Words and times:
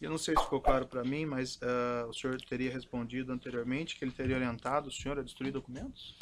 Eu 0.00 0.10
não 0.10 0.18
sei 0.18 0.36
se 0.36 0.42
ficou 0.44 0.60
claro 0.60 0.86
para 0.86 1.02
mim, 1.02 1.26
mas 1.26 1.56
uh, 1.56 2.08
o 2.08 2.14
senhor 2.14 2.40
teria 2.40 2.70
respondido 2.70 3.32
anteriormente 3.32 3.96
que 3.96 4.04
ele 4.04 4.12
teria 4.12 4.36
orientado 4.36 4.88
o 4.88 4.92
senhor 4.92 5.18
a 5.18 5.22
destruir 5.22 5.52
documentos? 5.52 6.14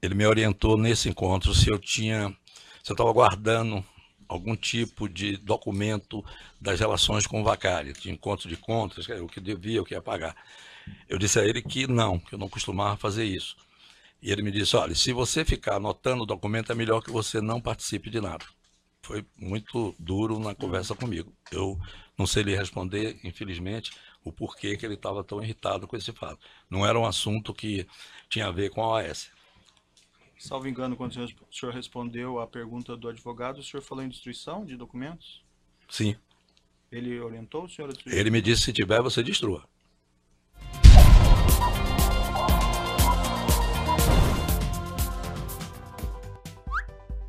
Ele 0.00 0.14
me 0.14 0.26
orientou 0.26 0.78
nesse 0.78 1.08
encontro 1.08 1.54
se 1.54 1.70
eu 1.70 1.78
tinha, 1.78 2.28
se 2.82 2.90
eu 2.90 2.94
estava 2.94 3.12
guardando 3.12 3.84
algum 4.26 4.56
tipo 4.56 5.08
de 5.08 5.36
documento 5.36 6.24
das 6.58 6.80
relações 6.80 7.26
com 7.26 7.42
o 7.42 7.44
Vacari, 7.44 7.92
de 7.92 8.10
encontro 8.10 8.48
de 8.48 8.56
contas, 8.56 9.06
o 9.08 9.26
que 9.26 9.40
devia, 9.40 9.82
o 9.82 9.84
que 9.84 9.94
ia 9.94 10.00
pagar. 10.00 10.34
Eu 11.06 11.18
disse 11.18 11.38
a 11.38 11.44
ele 11.44 11.60
que 11.60 11.86
não, 11.86 12.18
que 12.18 12.34
eu 12.34 12.38
não 12.38 12.48
costumava 12.48 12.96
fazer 12.96 13.24
isso. 13.24 13.56
E 14.22 14.30
ele 14.30 14.42
me 14.42 14.50
disse: 14.50 14.74
olha, 14.76 14.94
se 14.94 15.12
você 15.12 15.44
ficar 15.44 15.76
anotando 15.76 16.22
o 16.22 16.26
documento, 16.26 16.72
é 16.72 16.74
melhor 16.74 17.02
que 17.02 17.10
você 17.10 17.40
não 17.40 17.60
participe 17.60 18.08
de 18.08 18.20
nada. 18.20 18.44
Foi 19.04 19.26
muito 19.36 19.94
duro 19.98 20.38
na 20.38 20.54
conversa 20.54 20.94
comigo. 20.94 21.32
Eu 21.50 21.76
não 22.16 22.24
sei 22.24 22.44
lhe 22.44 22.56
responder, 22.56 23.18
infelizmente, 23.24 23.90
o 24.22 24.30
porquê 24.30 24.76
que 24.76 24.86
ele 24.86 24.94
estava 24.94 25.24
tão 25.24 25.42
irritado 25.42 25.88
com 25.88 25.96
esse 25.96 26.12
fato. 26.12 26.38
Não 26.70 26.86
era 26.86 26.98
um 26.98 27.04
assunto 27.04 27.52
que 27.52 27.84
tinha 28.28 28.46
a 28.46 28.52
ver 28.52 28.70
com 28.70 28.80
a 28.80 28.92
OAS. 28.92 29.30
Salvo 30.38 30.68
engano, 30.68 30.96
quando 30.96 31.16
o 31.16 31.54
senhor 31.54 31.74
respondeu 31.74 32.38
à 32.40 32.46
pergunta 32.46 32.96
do 32.96 33.08
advogado, 33.08 33.58
o 33.58 33.62
senhor 33.62 33.82
falou 33.82 34.04
em 34.04 34.08
destruição 34.08 34.64
de 34.64 34.76
documentos? 34.76 35.42
Sim. 35.88 36.16
Ele 36.90 37.18
orientou 37.20 37.64
o 37.64 37.68
senhor 37.68 37.90
a 37.90 37.92
destruir? 37.92 38.16
Ele 38.16 38.30
me 38.30 38.40
disse, 38.40 38.62
se 38.62 38.72
tiver, 38.72 39.02
você 39.02 39.22
destrua. 39.22 39.68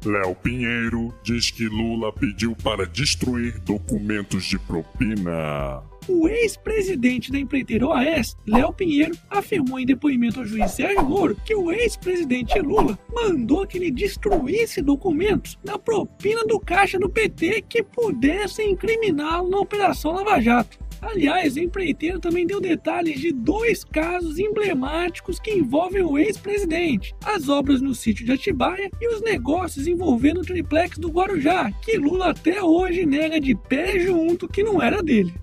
Léo 0.06 0.36
Pinheiro 0.36 1.14
diz 1.24 1.50
que 1.50 1.66
Lula 1.66 2.12
pediu 2.12 2.56
para 2.62 2.86
destruir 2.86 3.58
documentos 3.60 4.44
de 4.44 4.60
propina. 4.60 5.82
O 6.08 6.28
ex-presidente 6.28 7.32
da 7.32 7.40
empreiteira 7.40 7.88
OAS, 7.88 8.36
Léo 8.46 8.74
Pinheiro, 8.74 9.16
afirmou 9.30 9.80
em 9.80 9.86
depoimento 9.86 10.42
ao 10.42 10.46
juiz 10.46 10.72
Sérgio 10.72 11.04
Moro 11.04 11.38
que 11.46 11.56
o 11.56 11.72
ex-presidente 11.72 12.60
Lula 12.60 13.00
mandou 13.14 13.66
que 13.66 13.78
ele 13.78 13.90
destruísse 13.90 14.82
documentos 14.82 15.58
da 15.64 15.80
propina 15.80 16.46
do 16.46 16.60
caixa 16.60 17.00
do 17.00 17.10
PT 17.10 17.62
que 17.70 17.82
pudessem 17.82 18.72
incriminá-lo 18.72 19.50
na 19.50 19.60
Operação 19.60 20.12
Lava 20.12 20.42
Jato. 20.42 20.78
Aliás, 21.06 21.56
o 21.56 21.60
empreiteiro 21.60 22.20
também 22.20 22.46
deu 22.46 22.60
detalhes 22.60 23.20
de 23.20 23.32
dois 23.32 23.84
casos 23.84 24.40
emblemáticos 24.40 25.40
que 25.40 25.52
envolvem 25.52 26.02
o 26.02 26.18
ex-presidente: 26.18 27.14
as 27.24 27.50
obras 27.50 27.82
no 27.82 27.94
sítio 27.94 28.26
de 28.26 28.32
Atibaia 28.32 28.90
e 29.00 29.08
os 29.14 29.22
negócios 29.22 29.88
envolvendo 29.88 30.42
o 30.42 30.46
triplex 30.46 30.98
do 30.98 31.10
Guarujá, 31.10 31.72
que 31.84 31.98
Lula 31.98 32.32
até 32.32 32.62
hoje 32.62 33.06
nega 33.06 33.40
de 33.40 33.56
pé 33.56 34.00
junto 34.00 34.48
que 34.48 34.64
não 34.64 34.82
era 34.82 35.02
dele 35.02 35.34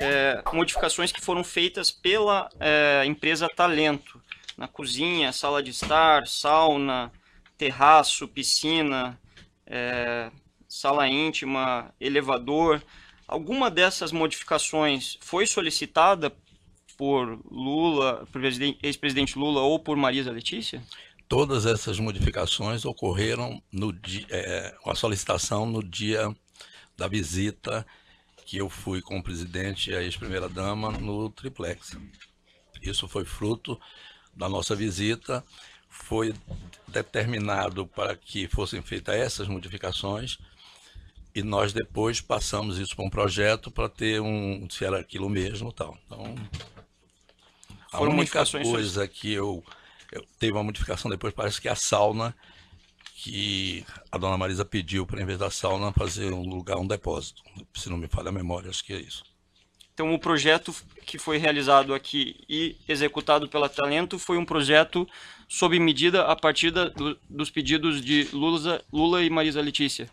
é, 0.00 0.42
modificações 0.52 1.12
que 1.12 1.20
foram 1.20 1.44
feitas 1.44 1.90
pela 1.90 2.48
é, 2.58 3.04
empresa 3.06 3.48
Talento, 3.48 4.20
na 4.56 4.68
cozinha, 4.68 5.32
sala 5.32 5.62
de 5.62 5.70
estar, 5.70 6.26
sauna, 6.26 7.10
terraço, 7.56 8.28
piscina, 8.28 9.18
é, 9.66 10.30
sala 10.68 11.08
íntima, 11.08 11.92
elevador. 12.00 12.82
Alguma 13.32 13.70
dessas 13.70 14.12
modificações 14.12 15.16
foi 15.22 15.46
solicitada 15.46 16.30
por 16.98 17.40
Lula, 17.50 18.28
ex-presidente 18.82 19.38
Lula 19.38 19.62
ou 19.62 19.78
por 19.78 19.96
Marisa 19.96 20.30
Letícia? 20.30 20.82
Todas 21.26 21.64
essas 21.64 21.98
modificações 21.98 22.84
ocorreram 22.84 23.62
no 23.72 23.90
dia, 23.90 24.26
é, 24.28 24.76
a 24.84 24.94
solicitação 24.94 25.64
no 25.64 25.82
dia 25.82 26.30
da 26.94 27.08
visita 27.08 27.86
que 28.44 28.58
eu 28.58 28.68
fui 28.68 29.00
com 29.00 29.16
o 29.16 29.22
presidente 29.22 29.90
e 29.90 29.96
a 29.96 30.02
ex-primeira-dama 30.02 30.90
no 30.90 31.30
triplex. 31.30 31.96
Isso 32.82 33.08
foi 33.08 33.24
fruto 33.24 33.80
da 34.36 34.46
nossa 34.46 34.76
visita, 34.76 35.42
foi 35.88 36.34
determinado 36.86 37.86
para 37.86 38.14
que 38.14 38.46
fossem 38.46 38.82
feitas 38.82 39.14
essas 39.14 39.48
modificações 39.48 40.36
e 41.34 41.42
nós 41.42 41.72
depois 41.72 42.20
passamos 42.20 42.78
isso 42.78 42.94
para 42.94 43.04
um 43.04 43.10
projeto 43.10 43.70
para 43.70 43.88
ter 43.88 44.20
um, 44.20 44.68
se 44.70 44.84
era 44.84 44.98
aquilo 44.98 45.28
mesmo 45.28 45.72
tal. 45.72 45.96
Então, 46.06 46.34
a 47.92 47.98
Foram 47.98 48.12
única 48.12 48.44
coisa 48.46 49.06
que 49.08 49.32
eu, 49.32 49.64
eu 50.10 50.24
teve 50.38 50.52
uma 50.52 50.64
modificação 50.64 51.10
depois, 51.10 51.34
parece 51.34 51.60
que 51.60 51.68
a 51.68 51.74
sauna 51.74 52.34
que 53.22 53.84
a 54.10 54.18
dona 54.18 54.36
Marisa 54.36 54.64
pediu 54.64 55.06
para, 55.06 55.22
em 55.22 55.24
vez 55.24 55.38
da 55.38 55.48
sauna, 55.48 55.92
fazer 55.92 56.32
um 56.32 56.42
lugar, 56.42 56.76
um 56.76 56.86
depósito. 56.86 57.40
Se 57.72 57.88
não 57.88 57.96
me 57.96 58.08
falha 58.08 58.30
a 58.30 58.32
memória, 58.32 58.68
acho 58.68 58.84
que 58.84 58.92
é 58.92 59.00
isso. 59.00 59.22
Então, 59.94 60.12
o 60.12 60.18
projeto 60.18 60.74
que 61.06 61.18
foi 61.18 61.38
realizado 61.38 61.94
aqui 61.94 62.42
e 62.48 62.76
executado 62.88 63.48
pela 63.48 63.68
Talento 63.68 64.18
foi 64.18 64.38
um 64.38 64.44
projeto 64.44 65.06
sob 65.48 65.78
medida 65.78 66.24
a 66.24 66.34
partir 66.34 66.72
da, 66.72 66.88
do, 66.88 67.16
dos 67.30 67.48
pedidos 67.48 68.04
de 68.04 68.28
Lula, 68.32 68.82
Lula 68.92 69.22
e 69.22 69.30
Marisa 69.30 69.60
Letícia. 69.60 70.10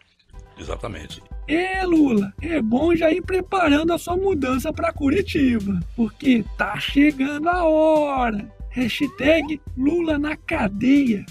Exatamente. 0.59 1.21
É, 1.47 1.83
Lula, 1.83 2.33
é 2.41 2.61
bom 2.61 2.95
já 2.95 3.11
ir 3.11 3.21
preparando 3.21 3.93
a 3.93 3.97
sua 3.97 4.15
mudança 4.15 4.71
para 4.71 4.93
Curitiba, 4.93 5.79
porque 5.95 6.43
tá 6.57 6.79
chegando 6.79 7.49
a 7.49 7.63
hora. 7.63 8.47
Hashtag 8.69 9.59
Lula 9.75 10.19
na 10.19 10.35
cadeia. 10.37 11.25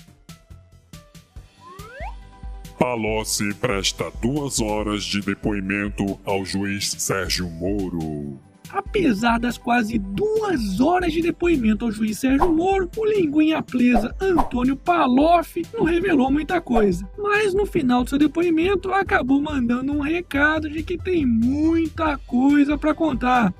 Palocci 2.78 3.52
presta 3.54 4.10
duas 4.22 4.60
horas 4.60 5.04
de 5.04 5.20
depoimento 5.20 6.18
ao 6.24 6.44
juiz 6.44 6.90
Sérgio 6.98 7.48
Moro. 7.50 8.40
Apesar 8.70 9.38
das 9.38 9.56
quase 9.56 9.98
duas 9.98 10.80
horas 10.80 11.12
de 11.12 11.22
depoimento 11.22 11.84
ao 11.84 11.92
juiz 11.92 12.18
Sérgio 12.18 12.52
Moro, 12.52 12.90
o 12.96 13.04
linguinha 13.06 13.62
presa 13.62 14.14
Antônio 14.20 14.76
Paloff 14.76 15.62
não 15.72 15.84
revelou 15.84 16.30
muita 16.30 16.60
coisa. 16.60 17.08
Mas 17.16 17.54
no 17.54 17.64
final 17.64 18.04
do 18.04 18.10
seu 18.10 18.18
depoimento 18.18 18.92
acabou 18.92 19.40
mandando 19.40 19.92
um 19.92 20.00
recado 20.00 20.68
de 20.68 20.82
que 20.82 20.98
tem 20.98 21.24
muita 21.24 22.18
coisa 22.18 22.76
para 22.76 22.94
contar. 22.94 23.54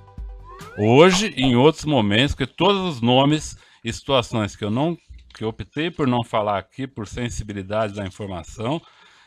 Hoje, 0.77 1.33
em 1.37 1.57
outros 1.57 1.85
momentos, 1.85 2.35
que 2.35 2.47
todos 2.47 2.97
os 2.97 3.01
nomes 3.01 3.57
e 3.85 3.93
situações 3.93 4.55
que 4.55 4.65
eu 4.65 4.71
não 4.71 4.97
que 5.35 5.45
eu 5.45 5.49
optei 5.49 5.89
por 5.89 6.09
não 6.09 6.25
falar 6.25 6.59
aqui 6.59 6.85
por 6.85 7.07
sensibilidade 7.07 7.95
da 7.95 8.05
informação, 8.05 8.83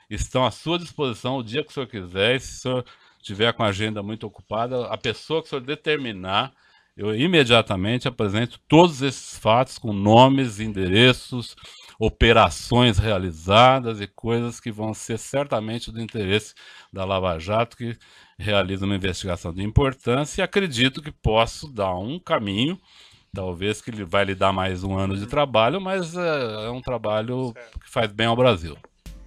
estão 0.09 0.45
à 0.45 0.51
sua 0.51 0.77
disposição 0.77 1.37
o 1.37 1.43
dia 1.43 1.63
que 1.63 1.69
o 1.69 1.73
senhor 1.73 1.87
quiser. 1.87 2.41
Se 2.41 2.57
o 2.57 2.61
senhor 2.61 2.85
tiver 3.21 3.53
com 3.53 3.63
a 3.63 3.67
agenda 3.67 4.01
muito 4.03 4.25
ocupada, 4.25 4.85
a 4.87 4.97
pessoa 4.97 5.41
que 5.41 5.47
o 5.47 5.49
senhor 5.49 5.61
determinar, 5.61 6.51
eu 6.95 7.15
imediatamente 7.15 8.07
apresento 8.07 8.59
todos 8.67 9.01
esses 9.01 9.37
fatos 9.37 9.77
com 9.77 9.93
nomes, 9.93 10.59
endereços, 10.59 11.55
operações 11.97 12.97
realizadas 12.97 14.01
e 14.01 14.07
coisas 14.07 14.59
que 14.59 14.71
vão 14.71 14.93
ser 14.93 15.17
certamente 15.17 15.91
do 15.91 16.01
interesse 16.01 16.53
da 16.91 17.05
Lava 17.05 17.37
Jato, 17.39 17.77
que 17.77 17.97
realiza 18.37 18.85
uma 18.85 18.95
investigação 18.95 19.53
de 19.53 19.63
importância 19.63 20.41
e 20.41 20.43
acredito 20.43 21.01
que 21.01 21.11
posso 21.11 21.71
dar 21.71 21.95
um 21.95 22.19
caminho, 22.19 22.79
talvez 23.33 23.81
que 23.81 23.91
ele 23.91 24.03
vai 24.03 24.25
lhe 24.25 24.35
dar 24.35 24.51
mais 24.51 24.83
um 24.83 24.97
ano 24.97 25.15
de 25.15 25.27
trabalho, 25.27 25.79
mas 25.79 26.15
é, 26.17 26.65
é 26.65 26.69
um 26.69 26.81
trabalho 26.81 27.53
que 27.83 27.89
faz 27.89 28.11
bem 28.11 28.27
ao 28.27 28.35
Brasil. 28.35 28.77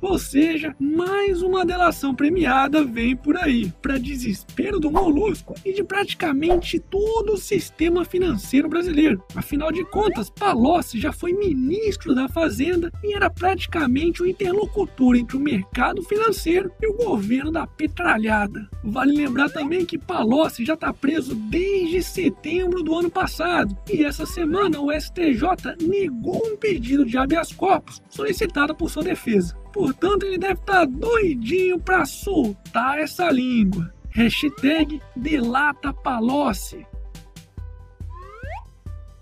Ou 0.00 0.18
seja, 0.18 0.74
mais 0.78 1.42
uma 1.42 1.64
delação 1.64 2.14
premiada 2.14 2.84
vem 2.84 3.16
por 3.16 3.36
aí, 3.36 3.72
para 3.80 3.98
desespero 3.98 4.78
do 4.78 4.90
Molusco 4.90 5.54
e 5.64 5.72
de 5.72 5.82
praticamente 5.82 6.78
todo 6.78 7.34
o 7.34 7.38
sistema 7.38 8.04
financeiro 8.04 8.68
brasileiro. 8.68 9.22
Afinal 9.34 9.72
de 9.72 9.84
contas, 9.86 10.28
Palocci 10.28 11.00
já 11.00 11.12
foi 11.12 11.32
ministro 11.32 12.14
da 12.14 12.28
Fazenda 12.28 12.92
e 13.02 13.14
era 13.14 13.30
praticamente 13.30 14.22
o 14.22 14.26
interlocutor 14.26 15.16
entre 15.16 15.36
o 15.36 15.40
mercado 15.40 16.02
financeiro 16.02 16.70
e 16.82 16.86
o 16.86 16.96
governo 16.96 17.50
da 17.50 17.66
petralhada. 17.66 18.68
Vale 18.82 19.16
lembrar 19.16 19.48
também 19.48 19.86
que 19.86 19.98
Palocci 19.98 20.64
já 20.64 20.74
está 20.74 20.92
preso 20.92 21.34
desde 21.34 22.02
setembro 22.02 22.82
do 22.82 22.94
ano 22.94 23.10
passado 23.10 23.76
e 23.90 24.04
essa 24.04 24.26
semana 24.26 24.80
o 24.80 24.92
STJ 24.92 25.76
negou 25.80 26.42
um 26.46 26.56
pedido 26.56 27.04
de 27.04 27.16
habeas 27.16 27.52
corpus 27.52 28.02
solicitado 28.08 28.74
por 28.74 28.90
sua 28.90 29.02
defesa. 29.02 29.63
Portanto, 29.74 30.24
ele 30.24 30.38
deve 30.38 30.60
estar 30.60 30.72
tá 30.72 30.84
doidinho 30.84 31.80
para 31.80 32.06
soltar 32.06 33.00
essa 33.00 33.28
língua. 33.28 33.92
Hashtag 34.10 35.02
Delata 35.16 35.92
Palocci. 35.92 36.86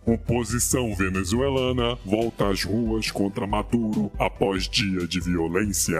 Oposição 0.05 0.95
venezuelana 0.95 1.97
volta 2.05 2.51
às 2.51 2.65
ruas 2.65 3.11
contra 3.11 3.47
Maduro 3.47 4.13
após 4.19 4.69
dia 4.69 5.07
de 5.07 5.21
violência. 5.21 5.99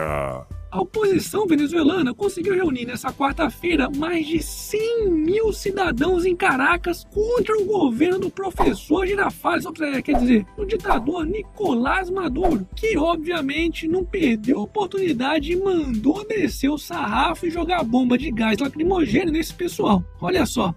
A 0.73 0.81
oposição 0.81 1.45
venezuelana 1.45 2.15
conseguiu 2.15 2.55
reunir 2.55 2.87
nessa 2.87 3.13
quarta-feira 3.13 3.91
mais 3.95 4.25
de 4.25 4.41
100 4.41 5.11
mil 5.11 5.53
cidadãos 5.53 6.25
em 6.25 6.35
Caracas 6.35 7.05
contra 7.13 7.55
o 7.55 7.63
governo 7.63 8.17
do 8.17 8.31
professor 8.31 9.05
Girafales, 9.05 9.65
quer 10.03 10.17
dizer, 10.17 10.47
o 10.57 10.65
ditador 10.65 11.27
Nicolás 11.27 12.09
Maduro, 12.09 12.67
que 12.75 12.97
obviamente 12.97 13.87
não 13.87 14.03
perdeu 14.03 14.57
a 14.57 14.63
oportunidade 14.63 15.51
e 15.51 15.55
mandou 15.55 16.25
descer 16.25 16.71
o 16.71 16.77
sarrafo 16.79 17.45
e 17.45 17.51
jogar 17.51 17.83
bomba 17.83 18.17
de 18.17 18.31
gás 18.31 18.57
lacrimogêneo 18.57 19.31
nesse 19.31 19.53
pessoal. 19.53 20.03
Olha 20.19 20.43
só. 20.43 20.73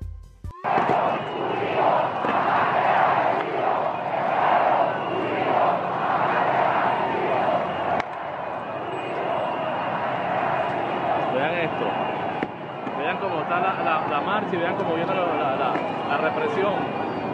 Y 14.53 14.57
vean 14.57 14.77
cómo 14.77 14.95
viene 14.95 15.13
la, 15.13 15.57
la, 15.57 15.75
la, 16.09 16.17
represión. 16.19 16.75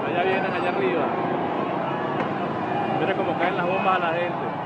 Allá 0.07 0.23
vienen, 0.23 0.53
allá 0.53 0.69
arriba. 0.71 1.05
Miren 3.01 3.17
cómo 3.17 3.39
caen 3.39 3.57
las 3.57 3.67
bombas 3.67 3.97
a 3.97 3.99
la 3.99 4.13
gente. 4.15 4.62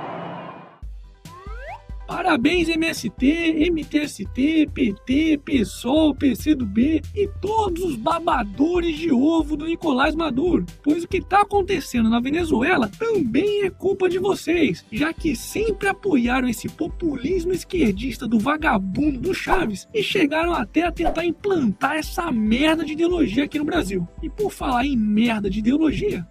Parabéns 2.06 2.68
MST, 2.68 3.68
MTST, 3.68 4.68
PT, 4.72 5.40
PSOL, 5.44 6.14
PCdoB 6.14 7.02
e 7.12 7.28
todos 7.40 7.82
os 7.82 7.96
babadores 7.96 8.96
de 8.96 9.10
ovo 9.12 9.56
do 9.56 9.66
Nicolás 9.66 10.14
Maduro, 10.14 10.64
pois 10.84 11.02
o 11.02 11.08
que 11.08 11.16
está 11.16 11.40
acontecendo 11.40 12.08
na 12.08 12.20
Venezuela 12.20 12.88
também 12.96 13.64
é 13.64 13.70
culpa 13.70 14.08
de 14.08 14.18
vocês, 14.18 14.84
já 14.92 15.12
que 15.12 15.34
sempre 15.34 15.88
apoiaram 15.88 16.48
esse 16.48 16.68
populismo 16.68 17.52
esquerdista 17.52 18.26
do 18.28 18.38
vagabundo 18.38 19.18
do 19.18 19.34
Chaves 19.34 19.88
e 19.92 20.00
chegaram 20.00 20.52
até 20.52 20.82
a 20.82 20.92
tentar 20.92 21.24
implantar 21.24 21.96
essa 21.96 22.30
merda 22.30 22.84
de 22.84 22.92
ideologia 22.92 23.44
aqui 23.44 23.58
no 23.58 23.64
Brasil. 23.64 24.06
E 24.22 24.30
por 24.30 24.52
falar 24.52 24.86
em 24.86 24.96
merda 24.96 25.50
de 25.50 25.58
ideologia, 25.58 26.24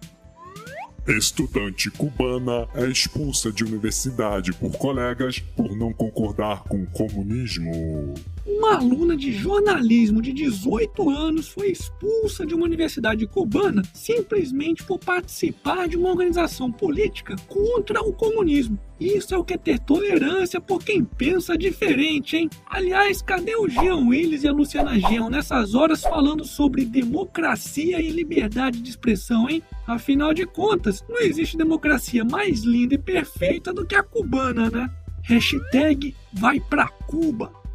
Estudante 1.08 1.88
cubana 1.88 2.68
é 2.74 2.84
expulsa 2.86 3.52
de 3.52 3.62
universidade 3.62 4.52
por 4.52 4.76
colegas 4.76 5.38
por 5.38 5.76
não 5.76 5.92
concordar 5.92 6.64
com 6.64 6.82
o 6.82 6.86
comunismo. 6.86 8.14
Uma 8.46 8.76
aluna 8.76 9.16
de 9.16 9.32
jornalismo 9.32 10.22
de 10.22 10.32
18 10.32 11.10
anos 11.10 11.48
foi 11.48 11.68
expulsa 11.68 12.46
de 12.46 12.54
uma 12.54 12.64
universidade 12.64 13.26
cubana 13.26 13.82
simplesmente 13.92 14.84
por 14.84 15.00
participar 15.00 15.88
de 15.88 15.96
uma 15.96 16.10
organização 16.10 16.70
política 16.70 17.34
contra 17.48 18.00
o 18.00 18.12
comunismo. 18.12 18.78
Isso 19.00 19.34
é 19.34 19.36
o 19.36 19.42
que 19.42 19.54
é 19.54 19.58
ter 19.58 19.80
tolerância 19.80 20.60
por 20.60 20.82
quem 20.82 21.04
pensa 21.04 21.58
diferente, 21.58 22.36
hein? 22.36 22.48
Aliás, 22.70 23.20
cadê 23.20 23.56
o 23.56 23.68
Jean 23.68 24.06
Willis 24.06 24.44
e 24.44 24.48
a 24.48 24.52
Luciana 24.52 24.96
Jean 24.96 25.28
nessas 25.28 25.74
horas 25.74 26.02
falando 26.02 26.44
sobre 26.44 26.84
democracia 26.84 28.00
e 28.00 28.10
liberdade 28.10 28.80
de 28.80 28.88
expressão, 28.88 29.50
hein? 29.50 29.60
Afinal 29.88 30.32
de 30.32 30.46
contas, 30.46 31.04
não 31.08 31.18
existe 31.18 31.58
democracia 31.58 32.24
mais 32.24 32.62
linda 32.62 32.94
e 32.94 32.98
perfeita 32.98 33.72
do 33.72 33.84
que 33.84 33.96
a 33.96 34.04
cubana, 34.04 34.70
né? 34.70 34.88
Hashtag 35.24 36.14
vai 36.32 36.60
pra 36.60 36.86
Cuba. 36.86 37.65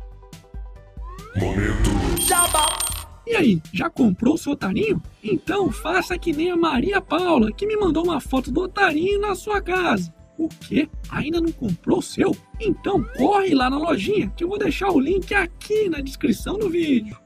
Momento. 1.35 1.89
E 3.25 3.35
aí, 3.35 3.61
já 3.71 3.89
comprou 3.89 4.33
o 4.33 4.37
seu 4.37 4.51
otarinho? 4.51 5.01
Então 5.23 5.71
faça 5.71 6.17
que 6.17 6.33
nem 6.33 6.51
a 6.51 6.57
Maria 6.57 6.99
Paula, 6.99 7.51
que 7.51 7.65
me 7.65 7.77
mandou 7.77 8.03
uma 8.03 8.19
foto 8.19 8.51
do 8.51 8.61
otarinho 8.61 9.21
na 9.21 9.35
sua 9.35 9.61
casa. 9.61 10.13
O 10.37 10.49
quê? 10.49 10.89
Ainda 11.09 11.39
não 11.39 11.51
comprou 11.51 11.99
o 11.99 12.01
seu? 12.01 12.35
Então 12.59 13.03
corre 13.15 13.53
lá 13.53 13.69
na 13.69 13.77
lojinha 13.77 14.29
que 14.35 14.43
eu 14.43 14.49
vou 14.49 14.57
deixar 14.57 14.91
o 14.91 14.99
link 14.99 15.33
aqui 15.33 15.87
na 15.87 16.01
descrição 16.01 16.57
do 16.57 16.69
vídeo. 16.69 17.17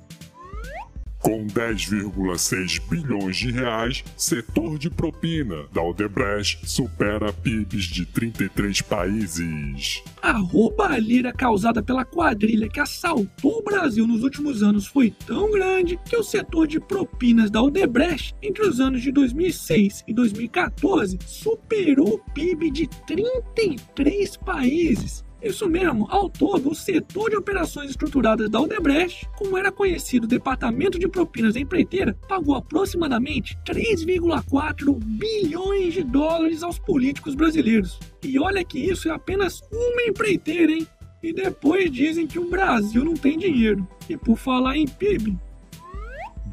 Com 1.25 1.47
10,6 1.47 2.79
bilhões 2.87 3.35
de 3.35 3.49
reais, 3.49 4.03
setor 4.15 4.77
de 4.77 4.91
propina 4.91 5.65
da 5.73 5.81
Odebrecht 5.81 6.69
supera 6.69 7.33
PIBs 7.33 7.85
de 7.85 8.05
33 8.05 8.83
países. 8.83 10.03
A 10.21 10.33
roubalheira 10.33 11.33
causada 11.33 11.81
pela 11.81 12.05
quadrilha 12.05 12.69
que 12.69 12.79
assaltou 12.79 13.57
o 13.57 13.63
Brasil 13.63 14.05
nos 14.05 14.21
últimos 14.21 14.61
anos 14.61 14.85
foi 14.85 15.09
tão 15.25 15.49
grande 15.49 15.97
que 16.05 16.15
o 16.15 16.23
setor 16.23 16.67
de 16.67 16.79
propinas 16.79 17.49
da 17.49 17.59
Odebrecht 17.59 18.35
entre 18.39 18.61
os 18.61 18.79
anos 18.79 19.01
de 19.01 19.11
2006 19.11 20.03
e 20.07 20.13
2014 20.13 21.17
superou 21.25 22.13
o 22.23 22.33
PIB 22.33 22.69
de 22.69 22.87
33 23.07 24.37
países. 24.37 25.24
Isso 25.45 25.69
mesmo, 25.69 26.07
ao 26.09 26.27
todo, 26.27 26.71
o 26.71 26.75
setor 26.75 27.29
de 27.29 27.37
operações 27.37 27.91
estruturadas 27.91 28.49
da 28.49 28.59
Odebrecht, 28.59 29.29
como 29.37 29.55
era 29.55 29.71
conhecido 29.71 30.23
o 30.23 30.27
Departamento 30.27 30.97
de 30.97 31.07
Propinas 31.07 31.53
da 31.53 31.59
Empreiteira, 31.59 32.17
pagou 32.27 32.55
aproximadamente 32.55 33.55
3,4 33.63 34.97
bilhões 34.99 35.93
de 35.93 36.03
dólares 36.03 36.63
aos 36.63 36.79
políticos 36.79 37.35
brasileiros. 37.35 37.99
E 38.23 38.39
olha 38.39 38.65
que 38.65 38.79
isso 38.79 39.07
é 39.07 39.11
apenas 39.11 39.61
uma 39.71 40.01
empreiteira, 40.01 40.71
hein? 40.71 40.87
E 41.21 41.31
depois 41.31 41.91
dizem 41.91 42.25
que 42.25 42.39
o 42.39 42.49
Brasil 42.49 43.05
não 43.05 43.13
tem 43.13 43.37
dinheiro. 43.37 43.87
E 44.09 44.17
por 44.17 44.37
falar 44.37 44.75
em 44.77 44.87
PIB, 44.87 45.37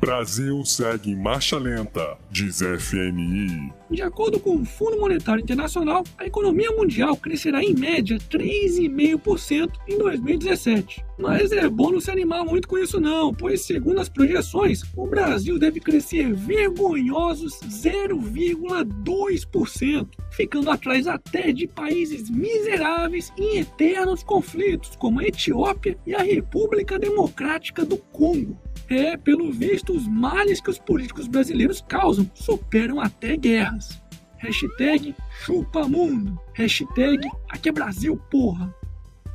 Brasil 0.05 0.65
segue 0.65 1.13
em 1.13 1.15
marcha 1.15 1.57
lenta, 1.57 2.19
diz 2.29 2.59
FMI. 2.59 3.73
De 3.89 4.03
acordo 4.03 4.41
com 4.41 4.57
o 4.57 4.65
Fundo 4.65 4.99
Monetário 4.99 5.41
Internacional, 5.41 6.03
a 6.19 6.27
economia 6.27 6.73
mundial 6.73 7.17
crescerá 7.17 7.63
em 7.63 7.73
média 7.73 8.19
3,5% 8.19 9.71
em 9.87 9.99
2017. 9.99 11.05
Mas 11.23 11.53
é 11.53 11.69
bom 11.69 11.93
não 11.93 12.01
se 12.01 12.11
animar 12.11 12.45
muito 12.45 12.67
com 12.67 12.77
isso 12.77 13.01
não, 13.01 13.33
pois 13.33 13.61
segundo 13.63 14.01
as 14.01 14.09
projeções, 14.09 14.83
o 14.97 15.07
Brasil 15.07 15.57
deve 15.57 15.79
crescer 15.79 16.35
vergonhosos 16.35 17.61
0,2%, 17.61 20.09
ficando 20.33 20.69
atrás 20.69 21.07
até 21.07 21.53
de 21.53 21.69
países 21.69 22.29
miseráveis 22.29 23.33
em 23.39 23.59
eternos 23.59 24.25
conflitos, 24.25 24.97
como 24.97 25.21
a 25.21 25.25
Etiópia 25.25 25.97
e 26.05 26.13
a 26.13 26.23
República 26.23 26.99
Democrática 26.99 27.85
do 27.85 27.97
Congo. 27.97 28.59
É, 28.89 29.17
pelo 29.17 29.53
visto, 29.53 29.93
os 29.93 30.09
males 30.09 30.61
que 30.61 30.71
os 30.71 30.81
políticos 30.81 31.29
brasileiros 31.29 31.81
causam 31.89 32.29
superam 32.35 33.01
até 33.01 33.37
guerras. 33.37 34.03
Hashtag 34.39 35.15
chupamundo. 35.45 36.37
Hashtag 36.55 37.29
aqui 37.49 37.69
é 37.69 37.73
Brasil, 37.73 38.17
porra. 38.29 38.75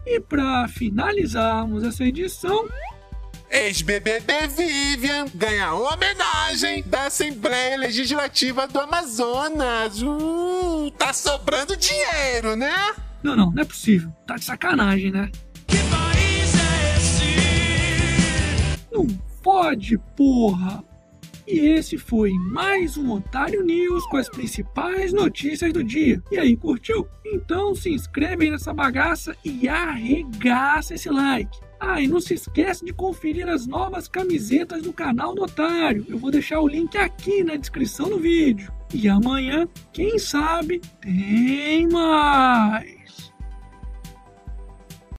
E 0.10 0.22
para 0.22 0.70
finalizarmos 0.70 1.84
essa 1.84 2.06
edição, 2.06 2.66
Ex-BBB 3.52 4.48
Vivian 4.48 5.26
ganha 5.36 5.74
homenagem 5.74 6.82
da 6.84 7.08
Assembleia 7.08 7.76
Legislativa 7.78 8.66
do 8.70 8.80
Amazonas. 8.80 10.02
Uh, 10.02 10.90
tá 10.98 11.12
sobrando 11.12 11.76
dinheiro, 11.76 12.56
né? 12.56 12.74
Não, 13.22 13.36
não, 13.36 13.52
não 13.52 13.62
é 13.62 13.66
possível. 13.66 14.10
Tá 14.26 14.36
de 14.36 14.46
sacanagem, 14.46 15.12
né? 15.12 15.30
Que 15.68 15.78
país 15.90 16.54
é 16.56 16.96
esse? 16.96 18.88
Não 18.90 19.06
pode, 19.44 19.98
porra! 20.16 20.82
E 21.48 21.60
esse 21.60 21.98
foi 21.98 22.34
mais 22.52 22.98
um 22.98 23.10
Otário 23.10 23.64
News 23.64 24.06
com 24.08 24.18
as 24.18 24.28
principais 24.28 25.14
notícias 25.14 25.72
do 25.72 25.82
dia. 25.82 26.22
E 26.30 26.38
aí, 26.38 26.58
curtiu? 26.58 27.08
Então 27.26 27.74
se 27.74 27.90
inscreve 27.90 28.50
nessa 28.50 28.74
bagaça 28.74 29.34
e 29.46 29.70
arregaça 29.70 30.96
esse 30.96 31.10
like. 31.10 31.58
Ah, 31.80 32.02
e 32.02 32.08
não 32.08 32.20
se 32.20 32.34
esquece 32.34 32.84
de 32.84 32.92
conferir 32.92 33.48
as 33.48 33.66
novas 33.66 34.10
camisetas 34.10 34.82
do 34.82 34.92
canal 34.92 35.34
do 35.34 35.44
Otário. 35.44 36.06
Eu 36.10 36.18
vou 36.18 36.32
deixar 36.32 36.60
o 36.60 36.68
link 36.68 36.98
aqui 36.98 37.46
na 37.46 37.56
descrição 37.56 38.10
do 38.10 38.20
vídeo. 38.20 38.70
E 38.94 39.08
amanhã, 39.08 39.70
quem 39.94 40.20
sabe, 40.20 40.82
tem 41.00 41.88
mais. 41.88 43.32